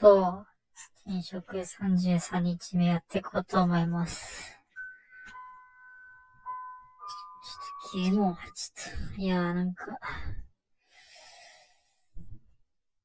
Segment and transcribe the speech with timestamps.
[0.00, 0.46] と、
[1.06, 4.56] 転職33日目やっていこうと思います。
[7.92, 8.40] ちょっとゲームを、ちょ
[9.12, 9.98] っと、いやーなんか、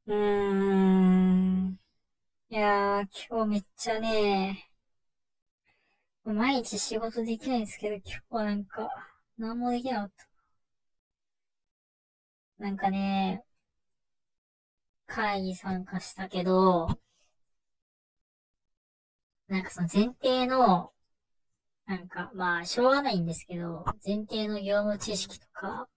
[0.08, 1.80] うーん。
[2.50, 4.70] いやー、今日めっちゃね、
[6.26, 8.90] 毎日仕事できないんですけど、今日はなんか、
[9.38, 10.28] 何もできなかった。
[12.64, 13.44] なんかね、
[15.08, 16.90] 会議参加したけど、
[19.48, 20.92] なんかその前提の、
[21.86, 25.88] なんか、まあ、しょうがないんですけど、前提の業務知識とか、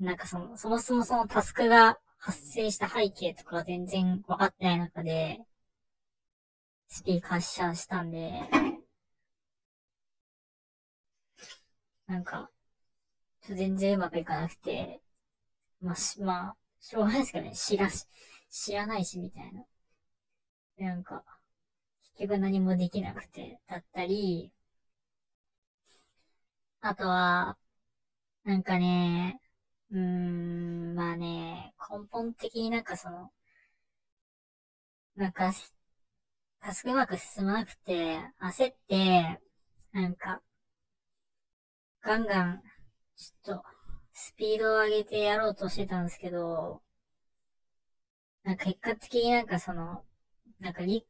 [0.00, 5.38] なんかその、そもそもそのタスクが発生した背景とか全然分かってない中で、
[6.88, 8.42] スピーカーシャーしたんで、
[12.06, 12.50] なんか、
[13.42, 15.00] 全然うまくいかなくて、
[15.80, 18.06] まあ、し、まあ、しょうがないですけどね、知らし、
[18.50, 19.64] 知らないし、みたいな。
[20.78, 21.22] なんか、
[22.16, 24.52] 結局何もできなくて、だったり、
[26.82, 27.56] あとは、
[28.44, 29.40] なんかね、
[29.90, 33.32] うーん、まあね、根本的になんかその、
[35.16, 35.52] なんか、
[36.60, 39.40] タスクうまく進まなくて、焦って、
[39.92, 40.42] なんか、
[42.02, 42.62] ガンガン、
[43.16, 43.64] ちょっと、
[44.12, 46.80] スピードを上げてやろうとしてたんですけど、
[48.42, 50.04] なんか結果的になんかその、
[50.60, 51.04] なんかり、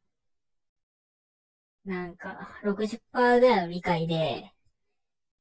[1.84, 4.50] なんか60%ぐらいの理解で、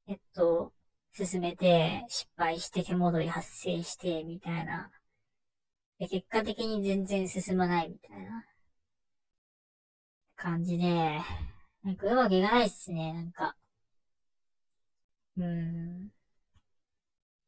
[0.08, 0.74] えっと、
[1.14, 4.90] 進めて、失敗して手戻り発生して、みたいな。
[6.00, 8.44] で、結果的に全然進まないみたいな
[10.36, 11.20] 感じで、
[11.84, 13.56] なんかうまくいかないっすね、なんか。
[15.38, 15.44] うー
[16.06, 16.12] ん。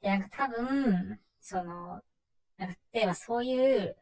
[0.01, 2.01] で、なんか多分、その、
[2.57, 3.97] なんか例えばそういう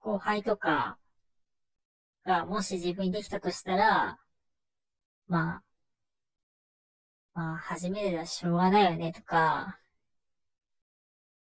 [0.00, 0.98] 後輩とか
[2.26, 4.18] がもし自分にできたとしたら、
[5.28, 5.62] まあ、
[7.34, 9.78] まあ、初めてだしょうがないよねとか、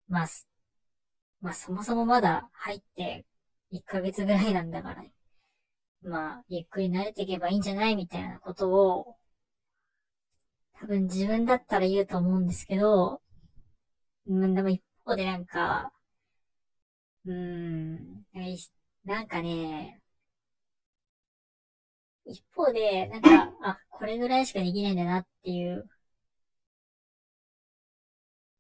[0.08, 0.28] まあ、
[1.42, 3.26] まあそもそもまだ入って
[3.72, 5.04] 1ヶ月ぐらいなんだから、
[6.04, 9.18] まあ、ゆっくり慣れていけばいいんじゃないみたいなことを、
[10.74, 13.20] 多分自分だったら言うと思うんですけど、
[14.28, 15.92] でも一方でなんか、
[17.26, 18.26] うーん、
[19.06, 20.02] なんかね、
[22.26, 25.88] 一方で、なんか、あ、これぐらいしかできないんだなっていう。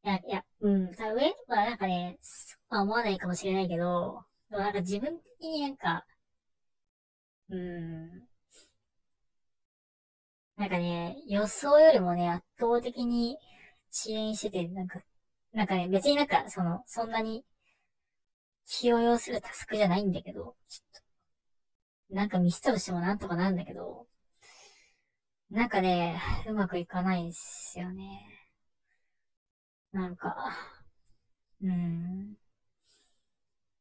[0.03, 6.05] いや、いや、うん、さ、上はなんかね、そうは思わないかもしれないけど、でもなんか自分的になんか、
[7.49, 8.27] うーん、
[10.57, 13.37] なんかね、予想よりもね、圧倒的に
[13.91, 14.99] 遅延してて、なんか、
[15.55, 17.43] なんかね、別になんか、その、そんなに、
[18.67, 21.01] 気を要するタスクじゃないんだけど、ちょっ
[22.09, 24.07] と、なんかミスったとしてもなんとかなるんだけど、
[25.49, 28.21] なんかね、うまくいかないんすよね。
[29.91, 30.35] なんか、
[31.61, 32.37] うーん。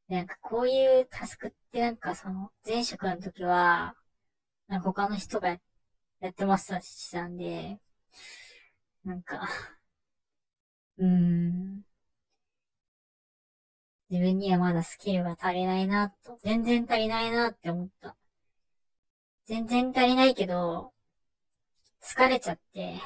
[0.08, 3.94] なんかこういうタスクってなんかその、前職の時は、
[4.68, 5.58] なんか他の人がや
[6.30, 7.78] ってましたしたんで、
[9.04, 9.48] なんか、
[10.98, 11.84] うん。
[14.08, 18.16] 自分にはまだスキルが足りないな、と、全然足りないなって思った。
[19.46, 20.92] 全然足りないけど、
[22.00, 23.00] 疲れちゃって、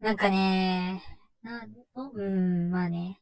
[0.00, 1.02] なんかね、
[1.42, 3.20] なん、うん、まあね。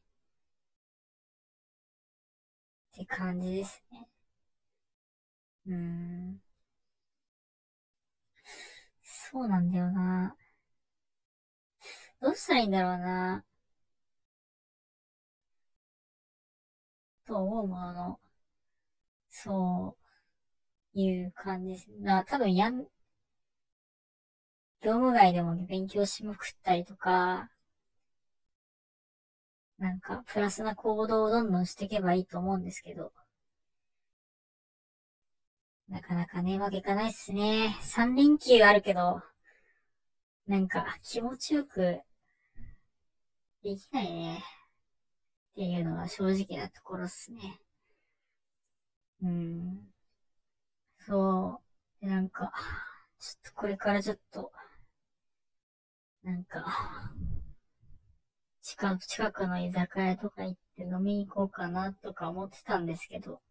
[2.93, 4.07] って感じですね。
[5.67, 6.41] うーん。
[9.03, 10.35] そうなんだよな。
[12.21, 13.43] どうしたらいいんだろうな。
[17.27, 18.19] と思うものの、
[19.29, 19.95] そ
[20.95, 21.87] ういう感じです。
[22.01, 22.87] だ多分やん、
[24.81, 27.51] 業務外でも勉強しまくったりとか、
[29.79, 33.11] なんか、プラスな行動をどんどんしていけばいいと思うんですけど。
[35.89, 37.75] なかなかね、うまくいかないっすね。
[37.81, 39.21] 3連休あるけど、
[40.47, 42.01] なんか気持ちよく
[43.67, 44.37] できないね。
[45.51, 47.59] っていうのが正直なところっすね。
[49.21, 49.89] うん。
[50.99, 51.59] そ
[52.01, 52.07] う。
[52.07, 52.53] なんか、
[53.19, 54.53] ちょっとこれからちょっと、
[56.23, 57.11] なんか、
[58.61, 63.41] 近く、近くの居酒屋とか行って飲みに行こうかなとか思ってたんですけど、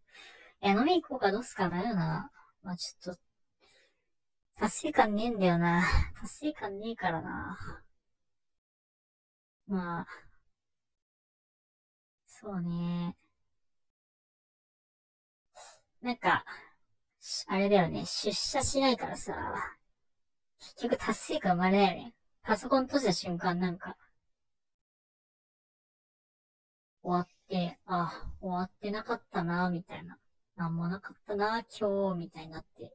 [0.62, 2.30] いや、飲みに行こうかどうすかなよな。
[2.62, 3.20] まあ、ちょっと、
[4.58, 5.84] 達成感ねえんだよな。
[6.18, 7.85] 達成感ねえからな。
[9.68, 10.06] まあ、
[12.26, 13.16] そうね。
[16.00, 16.44] なんか、
[17.48, 19.34] あれだよね、出社しないからさ、
[20.58, 22.14] 結局達成感生まれないよね。
[22.42, 23.96] パソコン閉じた瞬間なんか、
[27.02, 30.18] 終わって、あ、終わってなかったな、みたいな。
[30.56, 32.92] なんもなかったな、今日、みたいになって、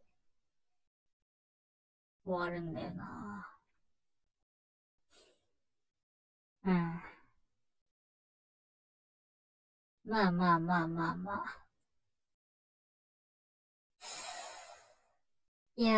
[2.26, 3.51] 終わるんだよな。
[6.66, 7.02] うん。
[10.06, 11.62] まあまあまあまあまあ。
[15.76, 15.94] いや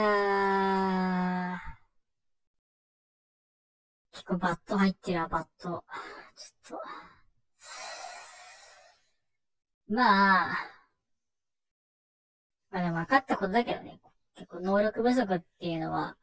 [1.58, 1.74] ー。
[4.14, 5.84] 結構バット入ってるわ、バット。
[6.66, 6.80] ちょっ
[9.88, 9.94] と。
[9.94, 10.74] まあ。
[12.72, 14.00] まあでも分かったことだけどね。
[14.36, 16.18] 結構能力不足っていうのは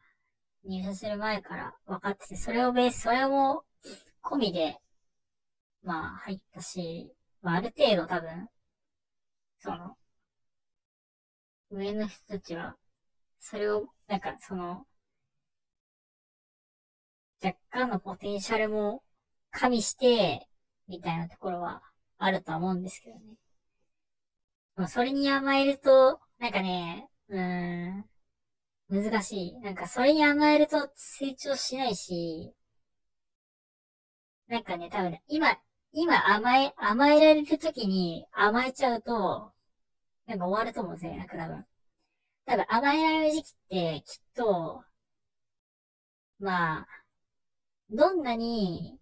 [0.64, 3.64] 入社する前から分かってて、それをベース、それも
[4.22, 4.76] 込みで、
[5.82, 7.12] まあ入ったし、
[7.42, 8.48] まあある程度多分、
[9.60, 9.94] その、
[11.70, 12.76] 上の人たちは、
[13.40, 14.86] それを、なんかその、
[17.42, 19.02] 若干のポテンシャルも
[19.50, 20.46] 加味して、
[20.88, 21.82] みたいなところは
[22.18, 23.34] あるとは思うんですけどね。
[24.76, 28.04] まあ、それに甘えると、なんかね、うーん、
[28.90, 29.60] 難しい。
[29.60, 32.52] なんかそれに甘えると成長しないし、
[34.50, 35.56] なんかね、多分、今、
[35.92, 39.54] 今甘え、甘えられる時に甘えちゃうと、
[40.26, 41.66] なんか終わると思うんですよね、なんか多分。
[42.46, 44.84] 多分甘えられる時期ってきっと、
[46.40, 46.86] まあ、
[47.90, 48.98] どんなに、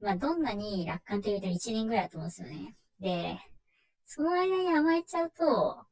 [0.00, 2.74] まあどんなに楽観的に言うと1年ぐらいだと思うんですよね。
[3.00, 3.38] で、
[4.06, 5.86] その間に甘えちゃうと、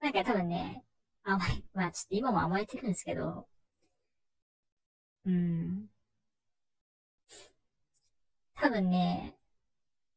[0.00, 0.84] なんか多分ね、
[1.24, 3.48] 甘え、まあちょっと今も甘えてるんですけど、
[5.24, 5.88] うん。
[8.64, 9.36] 多分ね、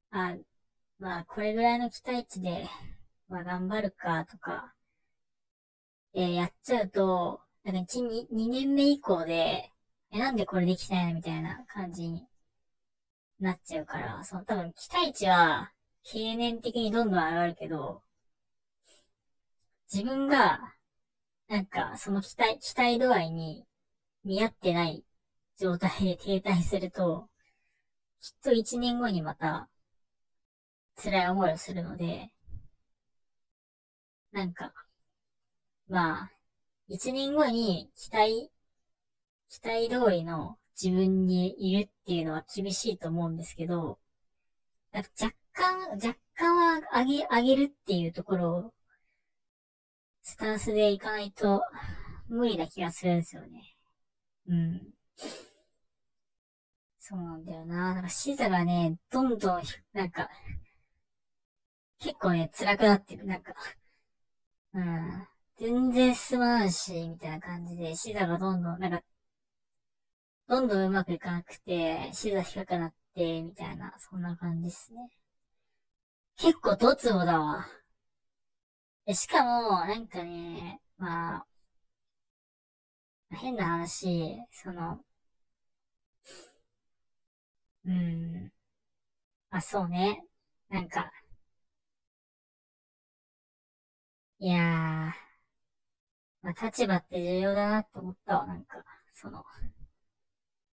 [0.10, 0.34] あ、
[1.00, 2.66] まあこれぐらいの期待値で、
[3.28, 4.74] まあ頑張るかとか、
[6.14, 9.70] えー、やっちゃうと、なんか1、2, 2年目以降で、
[10.14, 12.26] え、なんでこれできないのみたいな感じに
[13.42, 15.74] なっちゃうから、その多分期待値は、
[16.04, 18.02] 経年的にどんどん上がるけど、
[19.92, 20.74] 自分が、
[21.50, 23.66] なんか、その期待、期待度合いに
[24.24, 25.04] 見合ってない
[25.60, 27.28] 状態で停滞すると、
[28.28, 29.70] きっと一年後にまた、
[31.02, 32.30] 辛い思いをするので、
[34.34, 34.74] なんか、
[35.88, 36.32] まあ、
[36.90, 38.52] 一年後に期待、
[39.48, 43.98] 期待通りの自分にいるっていうのは厳しいと思うんですけど、
[44.94, 45.08] 若
[45.54, 48.74] 干、若干は上げ、上げるっていうところを
[50.22, 51.64] スタンスでいかないと
[52.28, 53.78] 無理な気がするんですよね。
[54.50, 54.94] うん。
[57.10, 57.94] そうなんだよな。
[57.94, 59.62] なんか視座がね、どんどん、
[59.94, 60.30] なんか、
[62.00, 63.26] 結構ね、辛くなってる。
[63.26, 63.54] なんか、
[64.74, 65.28] うん。
[65.58, 69.02] 全然進まんし、みたいな感じで、視座がどんどん、なんか、
[70.48, 75.10] どんどんうまくいかなくて、視座低くなって、みたいな、そんな感じですね。
[76.38, 77.68] 結構ドツボだわ。
[79.14, 81.48] しかも、なんかね、まあ、
[83.32, 85.00] 変な話、その、
[87.88, 88.52] うん、
[89.50, 90.24] あ、そうね。
[90.70, 91.12] なんか、
[94.40, 95.28] いやー、
[96.42, 99.44] まあ、立場って重要だなって思ったわ、なんか、その、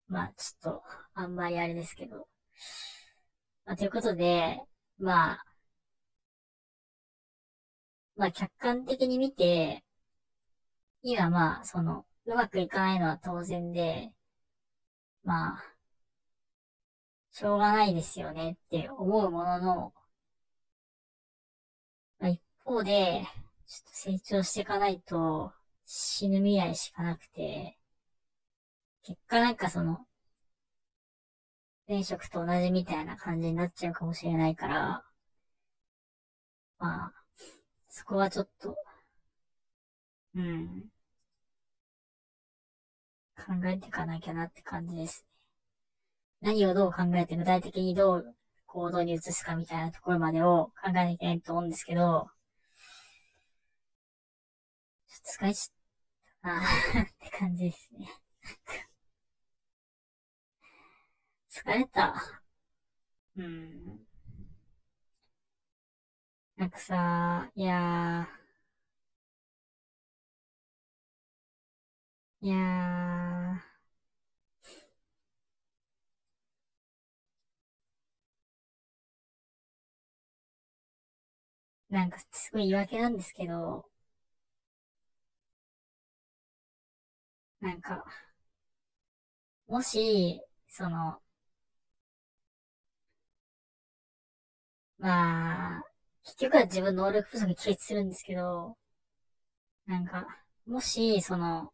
[0.07, 0.83] まあ、ちょっと、
[1.15, 2.29] あんまりあれですけど。
[3.65, 4.61] まあ、ということで、
[4.99, 5.45] まあ、
[8.17, 9.85] まあ客観的に見て、
[11.03, 14.11] 今まあ、その、うまくいかないのは当然で、
[15.25, 15.72] まあ、
[17.33, 19.93] しょうがないですよねって思うものの、
[22.19, 23.23] まあ、一方で、
[23.67, 25.53] ちょっと成長していかないと
[25.85, 27.79] 死ぬ未来しかなくて、
[29.05, 30.07] 結果なんかその、
[31.87, 35.05] 前職と同じみたいな感じになっちゃうかもしれないから、
[36.79, 37.13] まあ、
[37.89, 38.77] そこはちょっと、
[40.35, 40.91] うん。
[43.37, 45.27] 考えていかなきゃなって感じです。
[46.43, 48.35] 何をどう考えて具体的にどう
[48.67, 52.29] 行動に移すかみたいなところまでを考えなきゃいけないと思うんですけど、
[55.07, 56.61] ちょっと疲れちゃっ
[56.93, 58.09] たな って感じですね。
[61.49, 62.43] 疲れた。
[63.37, 64.07] うん。
[66.57, 73.72] なんかさ、いやー、いやー、
[81.93, 83.89] なんかすごい言い訳なんですけど、
[87.61, 88.05] なんか、
[89.67, 91.21] もし、その、
[94.99, 95.83] まあ、
[96.25, 98.77] 結局は自分の能力不足に起結するんですけど、
[99.87, 100.27] なんか、
[100.67, 101.73] もし、その、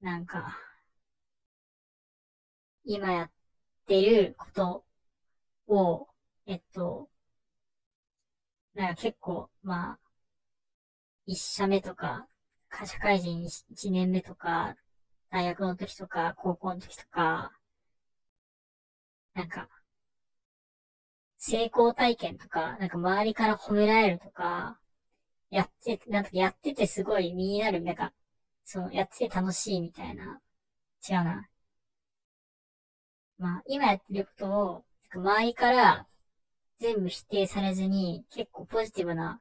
[0.00, 0.58] なんか、
[2.84, 3.30] 今やっ
[3.86, 4.84] てること
[5.68, 6.08] を、
[6.46, 7.10] えっと、
[8.78, 9.98] なんか結構、まあ、
[11.26, 12.26] 一社目とか、
[12.84, 14.74] 社会人一年目とか、
[15.30, 17.52] 大学の時とか、高校の時とか、
[19.34, 19.68] なんか、
[21.38, 24.78] 成功体験とか、なんか周りから褒められるとか、
[25.50, 28.12] やって、なんかやっててすごい身になる、なんか、
[28.64, 30.40] その、やってて楽しいみたいな。
[31.08, 31.48] 違うな。
[33.38, 36.06] まあ、今やってることを、周りから
[36.78, 39.38] 全部否定されずに、結構ポジティブな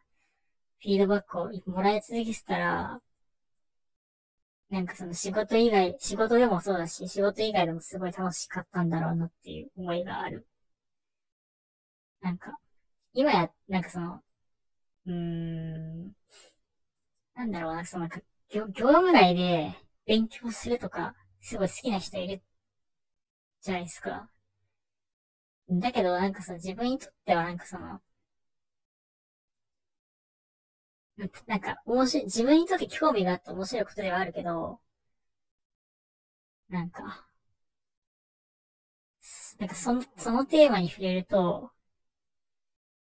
[0.81, 3.01] フィードバックをもらい続けてたら、
[4.69, 10.45] なんかその仕事以外、仕事でもそうだし、仕事以外でもすごい楽しかったんだろうなっていう思いがある。
[12.21, 12.57] なんか、
[13.13, 14.21] 今や、なんかその、
[15.07, 16.13] うーん、
[17.35, 18.07] なんだろうな、その、
[18.49, 19.73] 業業務内で
[20.05, 22.41] 勉強するとか、すごい好きな人いる
[23.61, 24.27] じゃないですか。
[25.69, 28.01] だけど、なんかさ、自分にとってはなんかその、
[31.47, 34.79] なんか、面白い、自分にとって興味があって面白いことではあるけど、
[36.69, 37.27] なんか、
[39.59, 41.71] なんかその、そのテーマに触れると、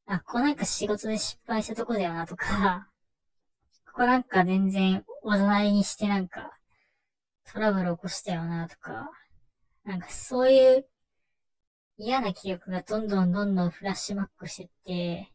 [0.07, 2.89] あ、ここなんか仕事で失敗したとこだよなとか、
[3.87, 6.59] ここなんか全然おざなりにしてなんか
[7.53, 9.11] トラブル起こしたよなとか、
[9.85, 10.89] なんかそういう
[11.99, 15.31] 嫌な記憶がどんどんどんどんフラッシュバックしてって、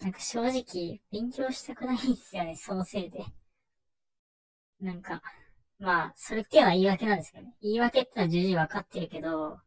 [0.00, 3.26] なんか正直勉強したくないんですよね、そのせいで。
[4.80, 5.20] なんか、
[5.78, 7.54] まあ、それっていうのは言い訳なんですけどね。
[7.62, 9.60] 言い訳ってのは重々わかってるけど、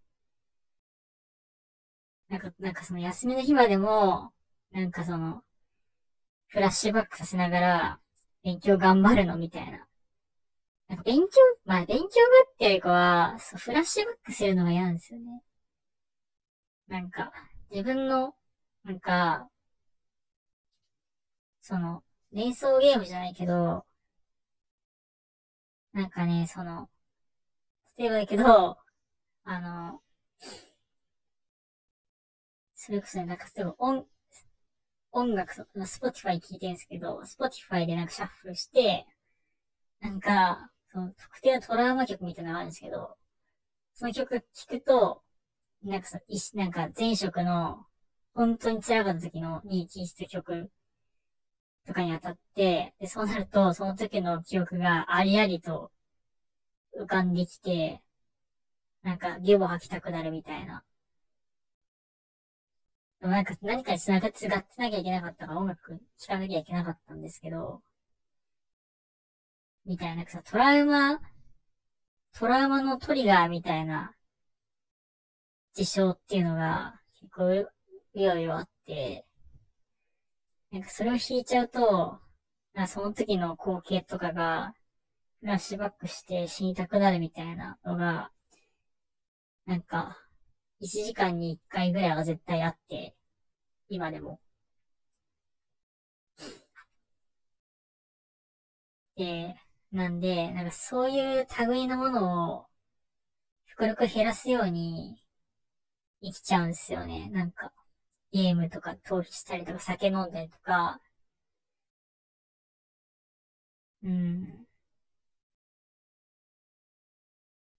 [2.30, 4.32] なんか、なんかその休みの日までも、
[4.72, 5.44] なんかその、
[6.50, 8.00] フラッシュバックさせながら、
[8.44, 9.89] 勉強頑張るのみたいな。
[10.98, 11.28] 勉強、
[11.66, 12.08] まあ勉強が
[12.52, 15.42] っていうよりかは、そう、フラッシュバックするのが嫌なんですよね。
[16.90, 17.32] なんか、
[17.72, 18.36] 自分の、
[18.84, 19.50] なんか、
[21.62, 22.04] その、
[22.34, 23.86] 連想ゲームじゃないけど、
[25.94, 26.90] なんかね、その、
[27.98, 28.78] 例えばだけど、
[29.44, 30.02] あの、
[32.74, 34.08] それこそね、なんか例えば音、
[35.12, 39.06] 音楽と、 Spotify 聞いてるんですけど、 Spotify でなんかシャッフルして、
[40.02, 43.18] なんか、その特定のトラウマ曲みたいなのがあるんですけど、
[43.94, 45.24] その曲聴くと、
[45.84, 46.20] なんかさ、
[46.56, 47.86] なんか前職の、
[48.34, 50.72] 本当に辛かった時のに聴いた曲
[51.86, 55.92] とかに当たって、で、そうなると、その時の記憶がありありと
[56.96, 58.02] 浮かんできて、
[59.02, 60.84] なんか、ゲボ吐きたくなるみたいな。
[63.22, 67.82] でもなんか、何かに繋がって、がってなきゃいけなかったから音楽聴かなきゃいけなかったんですけど、
[69.90, 71.20] みたいな、なんかさ、トラウマ、
[72.38, 74.14] トラウマのトリガーみたいな
[75.74, 77.72] 事象っていうのが結構う
[78.14, 79.26] ようよあって、
[80.72, 82.20] なんかそれを引いちゃうと、
[82.74, 84.76] なその時の光景とかが、
[85.40, 88.32] フラッシュバックして死にたくなるみたいなのが、
[89.66, 90.20] なんか、
[90.82, 93.16] 1時間に1回ぐらいは絶対あって、
[93.90, 94.40] 今でも。
[99.16, 99.56] で、
[99.92, 102.66] なんで、なんかそういう類のものを、
[103.68, 105.18] 極力減らすように
[106.22, 107.28] 生きちゃうんですよね。
[107.30, 107.74] なんか、
[108.32, 111.02] ゲームとか逃避したりとか酒飲んだりとか、
[114.04, 114.66] うん。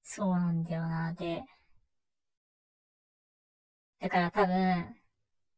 [0.02, 1.14] そうなんだよな。
[1.14, 1.43] で、
[4.00, 4.97] だから多分、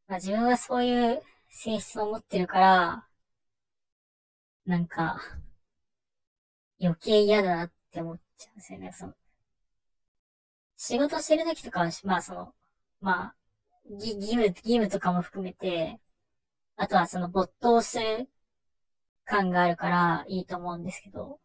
[0.09, 3.09] まあ自分はそういう性質を持ってるから、
[4.67, 5.21] なんか、
[6.83, 8.93] 余計嫌だなって思っちゃうんですよね。
[8.93, 9.15] その、
[10.77, 12.55] 仕事してる時とかは、まあその、
[13.01, 13.35] まあ、
[13.89, 15.99] 義務、義務とかも含めて、
[16.77, 18.29] あとはその没頭する
[19.27, 21.41] 感があるからいいと思うんですけど、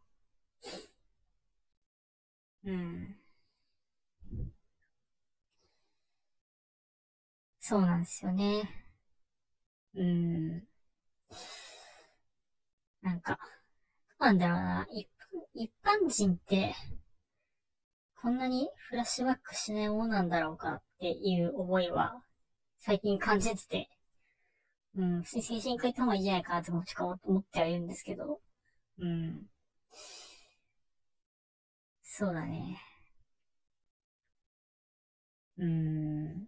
[2.64, 3.18] うん。
[7.60, 8.88] そうなんですよね。
[9.94, 10.68] うん。
[13.02, 13.40] なんか、
[14.20, 14.88] なんだろうな。
[14.92, 15.10] 一、
[15.54, 16.74] 一般人って、
[18.22, 22.22] そんなにフラッシュバックしないものなんだろうかっていう思いは、
[22.78, 23.90] 最近感じてて、
[24.96, 26.80] うん、普通に精神科行った方がいいんじゃないかなって思
[27.40, 28.40] ってはいるんですけど、
[29.00, 29.48] うん。
[32.02, 32.80] そうだね。
[35.58, 36.48] うーん。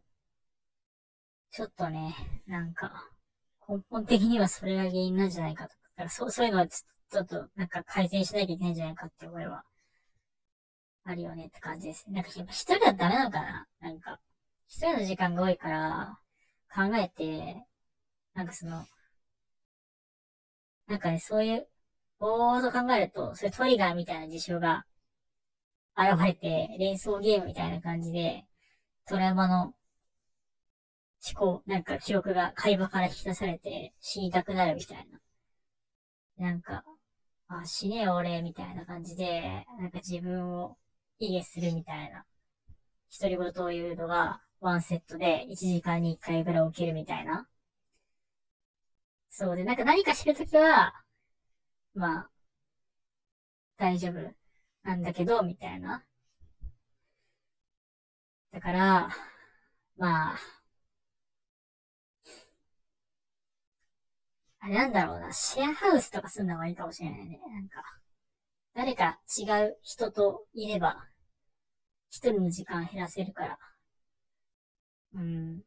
[1.52, 2.16] ちょっとね、
[2.48, 3.08] なんか、
[3.68, 5.76] 根本的にはそれが原因なんじゃないかと。
[5.98, 9.64] かそう、そういうのはちょっと、ちょっとなんか改善しなきゃいけないんじゃないかって思いは、
[11.06, 12.06] あるよねって感じです。
[12.10, 13.68] なんかやっぱ一人だとダメなのかな？
[13.82, 14.20] なんか、
[14.68, 16.20] 一人の時間が多いから、
[16.74, 17.66] 考えて、
[18.36, 18.86] なんかその、
[20.88, 21.68] なんかね、そういう、
[22.20, 24.86] ぼーっと考えると、そういうトリガーみたいな事象が
[25.98, 28.46] 現れて、連想ゲームみたいな感じで、
[29.08, 29.74] トラウマの思
[31.36, 35.08] 考、なんか記憶が会話から引き出されて死にたくなるみたい
[36.38, 36.46] な。
[36.46, 36.84] なんか、
[37.50, 40.78] あ、死ねよ俺、みたいな感じで、なんか自分を
[41.20, 42.26] 卑下するみたいな、
[43.20, 47.48] 独り言を言うのが、ワンセットで1時間に1回ぐらい起きるみたいな。
[49.30, 50.94] そうで、なんか何か知るときは、
[51.96, 52.32] まあ、
[53.78, 54.32] 大丈夫
[54.84, 56.06] なんだけど、みたいな。
[58.52, 59.10] だから、
[59.98, 60.40] まあ、
[64.62, 67.40] あれなんだろうな、シェアハウスとかすんのがいいかもしれないね。
[67.52, 67.84] なんか、
[68.74, 71.08] 誰か違う人といれば、
[72.10, 73.60] 一人の時間減らせるから。
[75.14, 75.62] うん。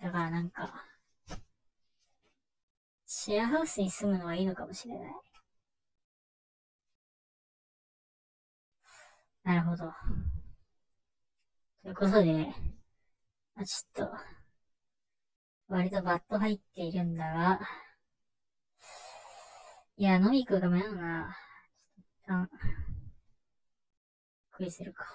[0.00, 0.86] だからなんか、
[3.06, 5.12] シェアハウスに住むのはいいのかもしれない。
[9.44, 9.92] なるほど。
[11.82, 12.54] ということで、
[13.54, 14.16] まあ、ちょっと、
[15.70, 17.60] 割とバット入っているんだが、
[19.96, 21.36] いや、飲み行くが迷うな。
[22.26, 22.60] ちょっと一旦、
[24.50, 25.06] 食いするか。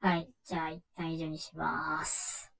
[0.00, 0.30] はい。
[0.44, 2.55] じゃあ、一旦以上にします。